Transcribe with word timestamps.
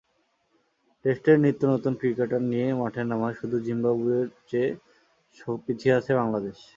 টেস্টে 1.05 1.31
নিত্যনতুন 1.43 1.93
ক্রিকেটার 1.99 2.41
নিয়ে 2.51 2.67
মাঠে 2.81 3.01
নামায় 3.03 3.35
শুধু 3.39 3.57
জিম্বাবুয়ের 3.65 4.27
চেয়ে 4.49 4.69
পিছিয়ে 5.65 5.97
আছে 5.99 6.11
বাংলাদেশ। 6.19 6.57